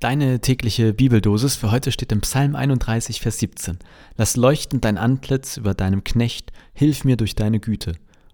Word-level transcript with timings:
Deine 0.00 0.40
tägliche 0.40 0.94
Bibeldosis 0.94 1.56
für 1.56 1.70
heute 1.70 1.92
steht 1.92 2.10
im 2.10 2.22
Psalm 2.22 2.56
31, 2.56 3.20
Vers 3.20 3.38
17. 3.38 3.80
Lass 4.16 4.34
leuchten 4.34 4.80
dein 4.80 4.96
Antlitz 4.96 5.58
über 5.58 5.74
deinem 5.74 6.04
Knecht, 6.04 6.52
hilf 6.72 7.04
mir 7.04 7.18
durch 7.18 7.34
deine 7.34 7.60
Güte. 7.60 7.92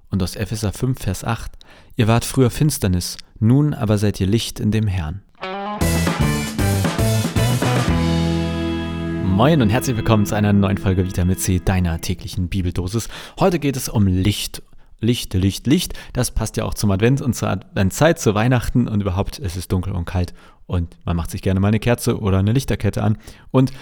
Und 0.08 0.22
aus 0.22 0.36
Epheser 0.36 0.72
5, 0.72 1.02
Vers 1.02 1.24
8. 1.24 1.50
Ihr 1.96 2.06
wart 2.06 2.24
früher 2.24 2.50
Finsternis, 2.50 3.16
nun 3.40 3.74
aber 3.74 3.98
seid 3.98 4.20
ihr 4.20 4.28
Licht 4.28 4.60
in 4.60 4.70
dem 4.70 4.86
Herrn. 4.86 5.22
Moin 9.24 9.60
und 9.60 9.70
herzlich 9.70 9.96
willkommen 9.96 10.24
zu 10.24 10.36
einer 10.36 10.52
neuen 10.52 10.78
Folge 10.78 11.04
Vitamin 11.04 11.36
C, 11.36 11.60
deiner 11.64 12.00
täglichen 12.00 12.46
Bibeldosis. 12.46 13.08
Heute 13.40 13.58
geht 13.58 13.76
es 13.76 13.88
um 13.88 14.06
Licht 14.06 14.62
Licht, 15.00 15.34
Licht, 15.34 15.66
Licht. 15.66 15.94
Das 16.12 16.30
passt 16.30 16.56
ja 16.56 16.64
auch 16.64 16.74
zum 16.74 16.90
Advent 16.90 17.20
und 17.20 17.34
zur 17.34 17.48
Adventzeit, 17.48 18.18
zu 18.18 18.34
Weihnachten 18.34 18.88
und 18.88 19.00
überhaupt, 19.00 19.38
es 19.38 19.56
ist 19.56 19.72
dunkel 19.72 19.92
und 19.92 20.04
kalt 20.04 20.32
und 20.66 20.96
man 21.04 21.16
macht 21.16 21.30
sich 21.30 21.42
gerne 21.42 21.60
mal 21.60 21.68
eine 21.68 21.80
Kerze 21.80 22.20
oder 22.20 22.38
eine 22.38 22.52
Lichterkette 22.52 23.02
an. 23.02 23.18
Und 23.50 23.72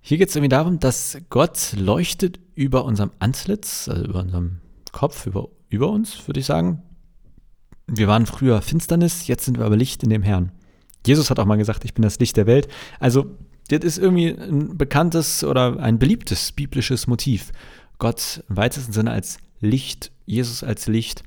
hier 0.00 0.18
geht 0.18 0.28
es 0.28 0.36
irgendwie 0.36 0.50
darum, 0.50 0.78
dass 0.78 1.18
Gott 1.30 1.74
leuchtet 1.76 2.38
über 2.54 2.84
unserem 2.84 3.10
Antlitz, 3.18 3.88
also 3.88 4.04
über 4.04 4.20
unserem 4.20 4.60
Kopf, 4.92 5.26
über, 5.26 5.48
über 5.68 5.90
uns, 5.90 6.26
würde 6.28 6.40
ich 6.40 6.46
sagen. 6.46 6.82
Wir 7.86 8.08
waren 8.08 8.26
früher 8.26 8.62
Finsternis, 8.62 9.26
jetzt 9.26 9.44
sind 9.44 9.58
wir 9.58 9.64
aber 9.64 9.76
Licht 9.76 10.02
in 10.02 10.10
dem 10.10 10.22
Herrn. 10.22 10.52
Jesus 11.06 11.30
hat 11.30 11.38
auch 11.38 11.44
mal 11.44 11.56
gesagt, 11.56 11.84
ich 11.84 11.94
bin 11.94 12.02
das 12.02 12.18
Licht 12.18 12.36
der 12.36 12.46
Welt. 12.46 12.68
Also, 12.98 13.36
das 13.68 13.80
ist 13.80 13.98
irgendwie 13.98 14.28
ein 14.28 14.76
bekanntes 14.76 15.42
oder 15.42 15.78
ein 15.80 15.98
beliebtes 15.98 16.52
biblisches 16.52 17.06
Motiv. 17.06 17.52
Gott 17.98 18.44
im 18.48 18.56
weitesten 18.56 18.92
Sinne 18.92 19.10
als 19.12 19.38
Licht, 19.60 20.12
Jesus 20.26 20.62
als 20.62 20.86
Licht 20.86 21.22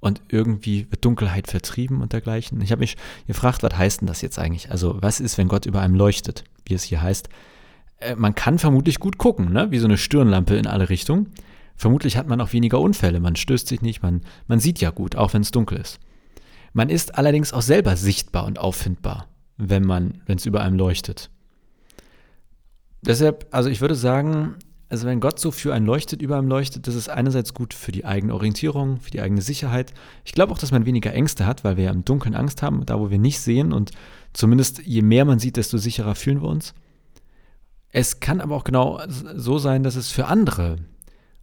und 0.00 0.22
irgendwie 0.28 0.86
wird 0.90 1.04
Dunkelheit 1.04 1.48
vertrieben 1.48 2.00
und 2.00 2.12
dergleichen. 2.12 2.60
Ich 2.60 2.70
habe 2.70 2.80
mich 2.80 2.96
gefragt, 3.26 3.62
was 3.62 3.76
heißt 3.76 4.00
denn 4.00 4.06
das 4.08 4.22
jetzt 4.22 4.38
eigentlich? 4.38 4.70
Also 4.70 4.96
was 5.00 5.20
ist, 5.20 5.38
wenn 5.38 5.48
Gott 5.48 5.66
über 5.66 5.80
einem 5.80 5.94
leuchtet, 5.94 6.44
wie 6.64 6.74
es 6.74 6.84
hier 6.84 7.02
heißt? 7.02 7.28
Äh, 7.98 8.14
man 8.14 8.34
kann 8.34 8.58
vermutlich 8.58 9.00
gut 9.00 9.18
gucken, 9.18 9.52
ne? 9.52 9.70
wie 9.70 9.78
so 9.78 9.86
eine 9.86 9.98
Stirnlampe 9.98 10.56
in 10.56 10.66
alle 10.66 10.88
Richtungen. 10.88 11.32
Vermutlich 11.76 12.16
hat 12.16 12.26
man 12.26 12.40
auch 12.40 12.52
weniger 12.52 12.80
Unfälle, 12.80 13.20
man 13.20 13.36
stößt 13.36 13.68
sich 13.68 13.82
nicht, 13.82 14.02
man, 14.02 14.22
man 14.48 14.58
sieht 14.58 14.80
ja 14.80 14.90
gut, 14.90 15.14
auch 15.14 15.32
wenn 15.32 15.42
es 15.42 15.52
dunkel 15.52 15.78
ist. 15.78 16.00
Man 16.72 16.90
ist 16.90 17.14
allerdings 17.14 17.52
auch 17.52 17.62
selber 17.62 17.96
sichtbar 17.96 18.46
und 18.46 18.58
auffindbar, 18.58 19.28
wenn 19.56 19.88
es 20.26 20.44
über 20.44 20.60
einem 20.60 20.76
leuchtet. 20.76 21.30
Deshalb, 23.02 23.46
also 23.52 23.70
ich 23.70 23.80
würde 23.80 23.94
sagen, 23.94 24.56
also 24.88 25.06
wenn 25.06 25.20
Gott 25.20 25.38
so 25.38 25.50
für 25.50 25.74
einen 25.74 25.84
leuchtet, 25.84 26.22
über 26.22 26.38
einem 26.38 26.48
leuchtet, 26.48 26.86
das 26.86 26.94
ist 26.94 27.10
einerseits 27.10 27.52
gut 27.52 27.74
für 27.74 27.92
die 27.92 28.06
eigene 28.06 28.32
Orientierung, 28.32 29.00
für 29.00 29.10
die 29.10 29.20
eigene 29.20 29.42
Sicherheit. 29.42 29.92
Ich 30.24 30.32
glaube 30.32 30.52
auch, 30.52 30.58
dass 30.58 30.70
man 30.70 30.86
weniger 30.86 31.12
Ängste 31.12 31.44
hat, 31.44 31.62
weil 31.62 31.76
wir 31.76 31.84
ja 31.84 31.90
im 31.90 32.04
Dunkeln 32.04 32.34
Angst 32.34 32.62
haben, 32.62 32.84
da 32.86 32.98
wo 32.98 33.10
wir 33.10 33.18
nicht 33.18 33.40
sehen 33.40 33.72
und 33.72 33.90
zumindest 34.32 34.80
je 34.84 35.02
mehr 35.02 35.26
man 35.26 35.38
sieht, 35.38 35.56
desto 35.56 35.76
sicherer 35.76 36.14
fühlen 36.14 36.40
wir 36.40 36.48
uns. 36.48 36.74
Es 37.90 38.20
kann 38.20 38.40
aber 38.40 38.54
auch 38.54 38.64
genau 38.64 39.00
so 39.08 39.58
sein, 39.58 39.82
dass 39.82 39.96
es 39.96 40.10
für 40.10 40.26
andere 40.26 40.76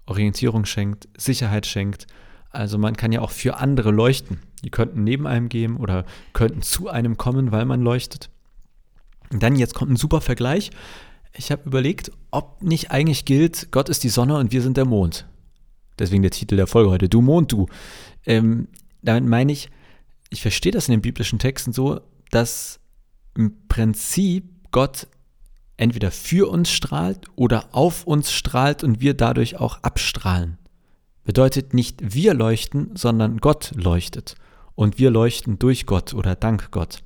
Orientierung 0.08 0.66
schenkt, 0.66 1.08
Sicherheit 1.18 1.66
schenkt. 1.68 2.08
Also 2.50 2.78
man 2.78 2.96
kann 2.96 3.12
ja 3.12 3.22
auch 3.22 3.32
für 3.32 3.58
andere 3.58 3.92
leuchten. 3.92 4.40
Die 4.64 4.70
könnten 4.72 5.04
neben 5.04 5.28
einem 5.28 5.50
gehen 5.50 5.78
oder 5.78 6.06
könnten 6.34 6.62
zu 6.62 6.90
einem 6.90 7.18
kommen, 7.18 7.52
weil 7.52 7.66
man 7.66 7.82
leuchtet. 7.82 8.30
Und 9.32 9.44
dann 9.44 9.56
jetzt 9.56 9.74
kommt 9.74 9.92
ein 9.92 9.98
super 9.98 10.22
Vergleich 10.22 10.72
ich 11.38 11.52
habe 11.52 11.64
überlegt, 11.66 12.11
ob 12.31 12.61
nicht 12.61 12.91
eigentlich 12.91 13.25
gilt, 13.25 13.72
Gott 13.72 13.89
ist 13.89 14.03
die 14.03 14.09
Sonne 14.09 14.38
und 14.38 14.52
wir 14.52 14.61
sind 14.61 14.78
der 14.78 14.86
Mond. 14.86 15.28
Deswegen 16.00 16.22
der 16.22 16.31
Titel 16.31 16.55
der 16.55 16.67
Folge 16.67 16.89
heute, 16.89 17.09
Du 17.09 17.22
Mond, 17.22 17.52
du. 17.52 17.67
Ähm, 18.25 18.67
damit 19.02 19.25
meine 19.25 19.52
ich, 19.52 19.69
ich 20.30 20.41
verstehe 20.41 20.72
das 20.72 20.88
in 20.88 20.94
den 20.94 21.02
biblischen 21.02 21.39
Texten 21.39 21.73
so, 21.73 22.02
dass 22.31 22.80
im 23.36 23.67
Prinzip 23.67 24.45
Gott 24.72 25.08
entweder 25.78 26.11
für 26.11 26.50
uns 26.50 26.69
strahlt 26.69 27.28
oder 27.36 27.69
auf 27.72 28.06
uns 28.06 28.31
strahlt 28.31 28.83
und 28.83 29.02
wir 29.02 29.13
dadurch 29.13 29.58
auch 29.58 29.83
abstrahlen. 29.83 30.58
Bedeutet 31.23 31.73
nicht 31.73 32.13
wir 32.13 32.34
leuchten, 32.34 32.95
sondern 32.95 33.38
Gott 33.38 33.72
leuchtet. 33.75 34.35
Und 34.75 35.00
wir 35.00 35.09
leuchten 35.09 35.57
durch 35.57 35.85
Gott 35.85 36.13
oder 36.13 36.35
dank 36.35 36.72
Gott. 36.72 37.05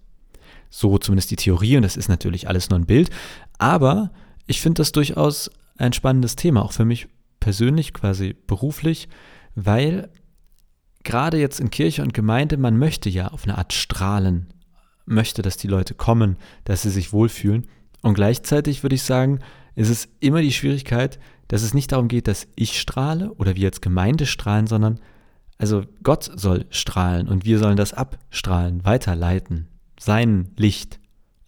So 0.70 0.98
zumindest 0.98 1.32
die 1.32 1.36
Theorie 1.36 1.78
und 1.78 1.84
das 1.84 1.98
ist 1.98 2.10
natürlich 2.10 2.48
alles 2.48 2.70
nur 2.70 2.80
ein 2.80 2.86
Bild. 2.86 3.10
Aber 3.58 4.12
ich 4.48 4.62
finde 4.62 4.80
das 4.80 4.92
durchaus 4.92 5.50
ein 5.78 5.94
spannendes 5.94 6.36
Thema, 6.36 6.64
auch 6.64 6.74
für 6.74 6.86
mich 6.86 7.08
persönlich, 7.40 7.94
quasi 7.94 8.36
beruflich, 8.48 9.08
weil 9.56 10.10
gerade 11.04 11.38
jetzt 11.40 11.60
in 11.60 11.70
Kirche 11.70 12.04
und 12.04 12.14
Gemeinde, 12.14 12.58
man 12.58 12.78
möchte 12.78 13.10
ja 13.10 13.30
auf 13.30 13.46
eine 13.46 13.58
Art 13.58 13.74
strahlen, 13.74 14.54
möchte, 15.06 15.42
dass 15.42 15.58
die 15.58 15.68
Leute 15.68 15.94
kommen, 15.94 16.38
dass 16.66 16.84
sie 16.84 16.90
sich 16.90 17.14
wohlfühlen. 17.14 17.68
Und 18.02 18.14
gleichzeitig 18.14 18.84
würde 18.84 18.96
ich 18.96 19.04
sagen, 19.04 19.40
ist 19.76 19.90
es 19.90 20.10
immer 20.20 20.42
die 20.42 20.52
Schwierigkeit, 20.52 21.20
dass 21.48 21.64
es 21.64 21.74
nicht 21.74 21.92
darum 21.92 22.08
geht, 22.08 22.28
dass 22.28 22.48
ich 22.56 22.80
strahle 22.80 23.34
oder 23.34 23.56
wir 23.56 23.68
als 23.70 23.82
Gemeinde 23.82 24.26
strahlen, 24.26 24.68
sondern 24.68 25.00
also 25.58 25.84
Gott 26.04 26.30
soll 26.36 26.66
strahlen 26.70 27.28
und 27.28 27.46
wir 27.46 27.60
sollen 27.60 27.78
das 27.78 27.94
abstrahlen, 27.94 28.86
weiterleiten. 28.86 29.69
Sein 30.00 30.52
Licht 30.56 31.00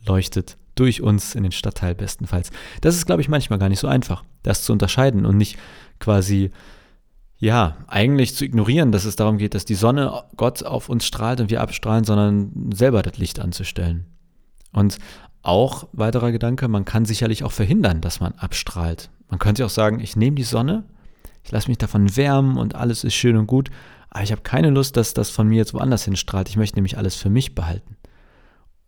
leuchtet 0.06 0.58
durch 0.76 1.02
uns 1.02 1.36
in 1.36 1.44
den 1.44 1.52
Stadtteil 1.52 1.96
bestenfalls. 1.96 2.52
Das 2.82 2.96
ist, 2.96 3.06
glaube 3.06 3.22
ich, 3.22 3.30
manchmal 3.30 3.60
gar 3.60 3.70
nicht 3.70 3.80
so 3.80 3.88
einfach, 3.88 4.24
das 4.44 4.64
zu 4.64 4.74
unterscheiden 4.74 5.26
und 5.26 5.38
nicht 5.38 5.58
quasi, 6.00 6.52
ja, 7.38 7.78
eigentlich 7.88 8.36
zu 8.36 8.46
ignorieren, 8.46 8.92
dass 8.92 9.06
es 9.06 9.16
darum 9.16 9.38
geht, 9.38 9.54
dass 9.54 9.66
die 9.66 9.76
Sonne 9.76 10.24
Gott 10.38 10.64
auf 10.64 10.90
uns 10.90 11.06
strahlt 11.06 11.42
und 11.42 11.50
wir 11.50 11.62
abstrahlen, 11.62 12.04
sondern 12.04 12.72
selber 12.74 13.02
das 13.02 13.18
Licht 13.18 13.40
anzustellen. 13.40 14.06
Und 14.74 14.98
auch 15.44 15.88
weiterer 15.92 16.32
Gedanke, 16.32 16.68
man 16.68 16.86
kann 16.86 17.06
sicherlich 17.06 17.44
auch 17.44 17.52
verhindern, 17.52 18.02
dass 18.02 18.20
man 18.20 18.34
abstrahlt. 18.34 19.10
Man 19.30 19.40
könnte 19.40 19.66
auch 19.66 19.72
sagen, 19.72 20.00
ich 20.00 20.16
nehme 20.16 20.36
die 20.36 20.44
Sonne, 20.44 20.84
ich 21.44 21.52
lasse 21.52 21.68
mich 21.68 21.80
davon 21.80 22.16
wärmen 22.16 22.58
und 22.58 22.76
alles 22.76 23.04
ist 23.04 23.16
schön 23.16 23.38
und 23.38 23.48
gut, 23.48 23.70
aber 24.10 24.24
ich 24.24 24.32
habe 24.32 24.42
keine 24.42 24.70
Lust, 24.70 24.98
dass 24.98 25.14
das 25.14 25.30
von 25.30 25.48
mir 25.48 25.58
jetzt 25.58 25.74
woanders 25.74 26.06
hinstrahlt. 26.06 26.50
Ich 26.50 26.58
möchte 26.58 26.78
nämlich 26.78 26.98
alles 26.98 27.16
für 27.16 27.30
mich 27.30 27.56
behalten 27.56 27.96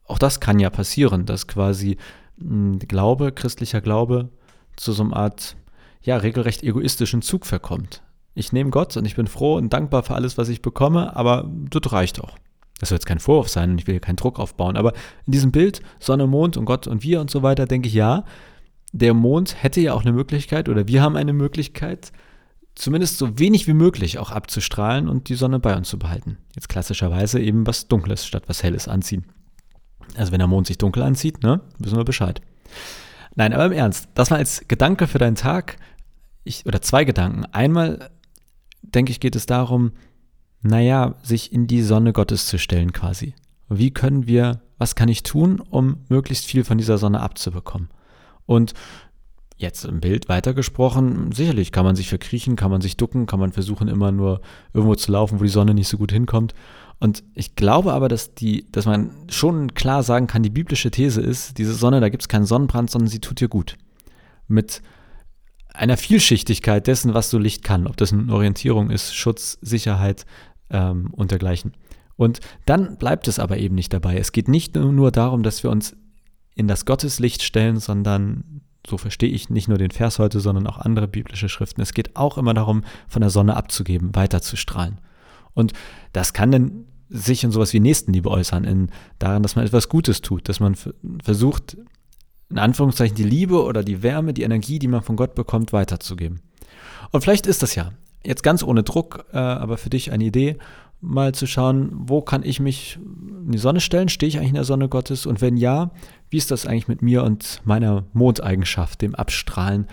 auch 0.05 0.19
das 0.19 0.39
kann 0.39 0.59
ja 0.59 0.69
passieren, 0.69 1.25
dass 1.25 1.47
quasi 1.47 1.97
Glaube, 2.37 3.31
christlicher 3.31 3.81
Glaube 3.81 4.29
zu 4.75 4.91
so 4.91 5.03
einer 5.03 5.15
Art, 5.15 5.55
ja, 6.01 6.17
regelrecht 6.17 6.63
egoistischen 6.63 7.21
Zug 7.21 7.45
verkommt. 7.45 8.01
Ich 8.35 8.51
nehme 8.51 8.71
Gott 8.71 8.97
und 8.97 9.05
ich 9.05 9.15
bin 9.15 9.27
froh 9.27 9.55
und 9.55 9.71
dankbar 9.71 10.03
für 10.03 10.15
alles, 10.15 10.37
was 10.37 10.49
ich 10.49 10.61
bekomme, 10.61 11.15
aber 11.15 11.49
das 11.69 11.91
reicht 11.93 12.19
auch. 12.19 12.37
Das 12.79 12.89
soll 12.89 12.97
jetzt 12.97 13.05
kein 13.05 13.19
Vorwurf 13.19 13.49
sein 13.49 13.71
und 13.71 13.77
ich 13.77 13.87
will 13.87 13.93
hier 13.93 14.01
keinen 14.01 14.15
Druck 14.15 14.39
aufbauen, 14.39 14.75
aber 14.75 14.93
in 15.25 15.31
diesem 15.31 15.51
Bild 15.51 15.81
Sonne, 15.99 16.27
Mond 16.27 16.57
und 16.57 16.65
Gott 16.65 16.87
und 16.87 17.03
wir 17.03 17.21
und 17.21 17.29
so 17.29 17.43
weiter, 17.43 17.67
denke 17.67 17.87
ich, 17.87 17.93
ja, 17.93 18.25
der 18.91 19.13
Mond 19.13 19.61
hätte 19.63 19.79
ja 19.79 19.93
auch 19.93 20.01
eine 20.01 20.11
Möglichkeit 20.11 20.67
oder 20.67 20.87
wir 20.87 21.01
haben 21.01 21.15
eine 21.15 21.33
Möglichkeit, 21.33 22.11
zumindest 22.75 23.19
so 23.19 23.39
wenig 23.39 23.67
wie 23.67 23.73
möglich 23.73 24.17
auch 24.17 24.31
abzustrahlen 24.31 25.07
und 25.07 25.29
die 25.29 25.35
Sonne 25.35 25.59
bei 25.59 25.75
uns 25.77 25.89
zu 25.89 25.99
behalten. 25.99 26.37
Jetzt 26.55 26.69
klassischerweise 26.69 27.39
eben 27.39 27.67
was 27.67 27.87
Dunkles 27.87 28.25
statt 28.25 28.43
was 28.47 28.63
Helles 28.63 28.87
anziehen. 28.87 29.25
Also 30.17 30.31
wenn 30.31 30.39
der 30.39 30.47
Mond 30.47 30.67
sich 30.67 30.77
dunkel 30.77 31.03
anzieht, 31.03 31.43
ne, 31.43 31.61
wissen 31.79 31.97
wir 31.97 32.05
Bescheid. 32.05 32.41
Nein, 33.35 33.53
aber 33.53 33.65
im 33.65 33.71
Ernst, 33.71 34.09
das 34.13 34.31
war 34.31 34.37
als 34.37 34.67
Gedanke 34.67 35.07
für 35.07 35.17
deinen 35.17 35.35
Tag, 35.35 35.77
ich, 36.43 36.65
oder 36.65 36.81
zwei 36.81 37.03
Gedanken. 37.03 37.45
Einmal, 37.45 38.09
denke 38.81 39.11
ich, 39.11 39.19
geht 39.19 39.35
es 39.35 39.45
darum, 39.45 39.93
naja, 40.61 41.15
sich 41.23 41.51
in 41.51 41.67
die 41.67 41.81
Sonne 41.81 42.13
Gottes 42.13 42.47
zu 42.47 42.57
stellen 42.57 42.93
quasi. 42.93 43.33
Wie 43.69 43.91
können 43.91 44.27
wir, 44.27 44.61
was 44.77 44.95
kann 44.95 45.09
ich 45.09 45.23
tun, 45.23 45.59
um 45.59 45.97
möglichst 46.09 46.45
viel 46.45 46.63
von 46.63 46.77
dieser 46.77 46.97
Sonne 46.97 47.21
abzubekommen? 47.21 47.89
Und 48.45 48.73
jetzt 49.55 49.85
im 49.85 49.99
Bild 49.99 50.29
weitergesprochen, 50.29 51.31
sicherlich 51.31 51.71
kann 51.71 51.85
man 51.85 51.95
sich 51.95 52.09
verkriechen, 52.09 52.55
kann 52.55 52.71
man 52.71 52.81
sich 52.81 52.97
ducken, 52.97 53.25
kann 53.25 53.39
man 53.39 53.51
versuchen, 53.51 53.87
immer 53.87 54.11
nur 54.11 54.41
irgendwo 54.73 54.95
zu 54.95 55.11
laufen, 55.11 55.39
wo 55.39 55.43
die 55.43 55.49
Sonne 55.49 55.73
nicht 55.73 55.87
so 55.87 55.97
gut 55.97 56.11
hinkommt. 56.11 56.53
Und 56.99 57.23
ich 57.33 57.55
glaube 57.55 57.93
aber, 57.93 58.07
dass, 58.07 58.33
die, 58.33 58.71
dass 58.71 58.85
man 58.85 59.11
schon 59.29 59.73
klar 59.73 60.03
sagen 60.03 60.27
kann, 60.27 60.43
die 60.43 60.49
biblische 60.49 60.91
These 60.91 61.21
ist, 61.21 61.57
diese 61.57 61.73
Sonne, 61.73 61.99
da 61.99 62.09
gibt 62.09 62.23
es 62.23 62.29
keinen 62.29 62.45
Sonnenbrand, 62.45 62.89
sondern 62.89 63.09
sie 63.09 63.19
tut 63.19 63.39
dir 63.39 63.49
gut. 63.49 63.77
Mit 64.47 64.81
einer 65.73 65.97
Vielschichtigkeit 65.97 66.87
dessen, 66.87 67.13
was 67.13 67.29
so 67.29 67.37
Licht 67.37 67.63
kann, 67.63 67.87
ob 67.87 67.97
das 67.97 68.13
eine 68.13 68.31
Orientierung 68.31 68.89
ist, 68.89 69.15
Schutz, 69.15 69.57
Sicherheit 69.61 70.25
ähm, 70.69 71.09
und 71.11 71.31
dergleichen. 71.31 71.73
Und 72.15 72.39
dann 72.65 72.97
bleibt 72.97 73.27
es 73.27 73.39
aber 73.39 73.57
eben 73.57 73.75
nicht 73.75 73.91
dabei. 73.91 74.17
Es 74.17 74.31
geht 74.31 74.47
nicht 74.47 74.75
nur 74.75 75.11
darum, 75.11 75.43
dass 75.43 75.63
wir 75.63 75.71
uns 75.71 75.95
in 76.55 76.67
das 76.67 76.85
Gotteslicht 76.85 77.41
stellen, 77.41 77.79
sondern, 77.79 78.61
so 78.87 78.97
verstehe 78.97 79.29
ich 79.29 79.49
nicht 79.49 79.67
nur 79.67 79.77
den 79.77 79.91
Vers 79.91 80.19
heute, 80.19 80.39
sondern 80.39 80.67
auch 80.67 80.77
andere 80.77 81.07
biblische 81.07 81.49
Schriften. 81.49 81.81
Es 81.81 81.93
geht 81.93 82.15
auch 82.15 82.37
immer 82.37 82.53
darum, 82.53 82.83
von 83.07 83.21
der 83.21 83.29
Sonne 83.29 83.55
abzugeben, 83.55 84.15
weiterzustrahlen. 84.15 84.99
Und 85.53 85.73
das 86.11 86.33
kann 86.33 86.51
dann 86.51 86.85
sich 87.09 87.43
in 87.43 87.51
sowas 87.51 87.73
wie 87.73 87.79
Nächstenliebe 87.79 88.29
äußern, 88.29 88.63
in 88.63 88.89
daran, 89.19 89.43
dass 89.43 89.55
man 89.55 89.65
etwas 89.65 89.87
Gutes 89.87 90.21
tut, 90.21 90.49
dass 90.49 90.59
man 90.59 90.75
versucht, 91.21 91.77
in 92.49 92.59
Anführungszeichen 92.59 93.15
die 93.15 93.23
Liebe 93.23 93.63
oder 93.63 93.83
die 93.83 94.03
Wärme, 94.03 94.33
die 94.33 94.43
Energie, 94.43 94.79
die 94.79 94.87
man 94.87 95.01
von 95.01 95.15
Gott 95.15 95.35
bekommt, 95.35 95.73
weiterzugeben. 95.73 96.41
Und 97.11 97.21
vielleicht 97.21 97.45
ist 97.45 97.61
das 97.61 97.75
ja 97.75 97.91
jetzt 98.25 98.43
ganz 98.43 98.63
ohne 98.63 98.83
Druck, 98.83 99.25
äh, 99.33 99.37
aber 99.37 99.77
für 99.77 99.89
dich 99.89 100.11
eine 100.11 100.23
Idee, 100.23 100.57
mal 101.03 101.35
zu 101.35 101.45
schauen, 101.45 101.91
wo 101.93 102.21
kann 102.21 102.43
ich 102.43 102.59
mich 102.59 102.97
in 103.45 103.51
die 103.51 103.57
Sonne 103.57 103.81
stellen? 103.81 104.09
Stehe 104.09 104.27
ich 104.27 104.37
eigentlich 104.37 104.49
in 104.49 104.55
der 104.55 104.63
Sonne 104.63 104.89
Gottes? 104.89 105.25
Und 105.25 105.41
wenn 105.41 105.57
ja, 105.57 105.91
wie 106.29 106.37
ist 106.37 106.49
das 106.49 106.65
eigentlich 106.65 106.87
mit 106.87 107.01
mir 107.01 107.23
und 107.23 107.61
meiner 107.65 108.05
Mondeigenschaft, 108.13 109.01
dem 109.01 109.13
Abstrahlen? 109.13 109.87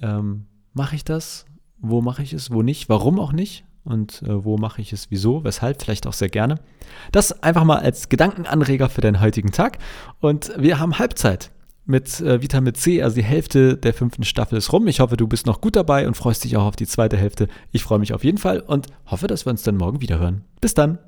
Ähm, 0.00 0.46
mache 0.72 0.96
ich 0.96 1.04
das? 1.04 1.44
Wo 1.78 2.00
mache 2.00 2.22
ich 2.22 2.32
es? 2.32 2.50
Wo 2.50 2.62
nicht? 2.62 2.88
Warum 2.88 3.20
auch 3.20 3.32
nicht? 3.32 3.64
Und 3.84 4.22
äh, 4.22 4.44
wo 4.44 4.56
mache 4.56 4.80
ich 4.80 4.92
es? 4.92 5.10
Wieso? 5.10 5.44
Weshalb? 5.44 5.80
Vielleicht 5.80 6.06
auch 6.06 6.12
sehr 6.12 6.28
gerne. 6.28 6.56
Das 7.12 7.42
einfach 7.42 7.64
mal 7.64 7.78
als 7.78 8.08
Gedankenanreger 8.08 8.88
für 8.88 9.00
den 9.00 9.20
heutigen 9.20 9.52
Tag. 9.52 9.78
Und 10.20 10.52
wir 10.56 10.80
haben 10.80 10.98
Halbzeit 10.98 11.52
mit 11.86 12.20
äh, 12.20 12.42
Vitamin 12.42 12.74
C, 12.74 13.02
also 13.02 13.16
die 13.16 13.24
Hälfte 13.24 13.76
der 13.76 13.94
fünften 13.94 14.24
Staffel 14.24 14.58
ist 14.58 14.72
rum. 14.72 14.86
Ich 14.88 15.00
hoffe, 15.00 15.16
du 15.16 15.26
bist 15.26 15.46
noch 15.46 15.60
gut 15.60 15.76
dabei 15.76 16.06
und 16.06 16.16
freust 16.16 16.44
dich 16.44 16.56
auch 16.56 16.64
auf 16.64 16.76
die 16.76 16.86
zweite 16.86 17.16
Hälfte. 17.16 17.48
Ich 17.72 17.84
freue 17.84 17.98
mich 17.98 18.12
auf 18.12 18.24
jeden 18.24 18.38
Fall 18.38 18.60
und 18.60 18.88
hoffe, 19.06 19.26
dass 19.26 19.46
wir 19.46 19.50
uns 19.50 19.62
dann 19.62 19.76
morgen 19.76 20.00
wieder 20.00 20.18
hören. 20.18 20.42
Bis 20.60 20.74
dann. 20.74 20.98